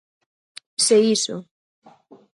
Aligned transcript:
Se 0.85 0.97
iso. 1.15 1.37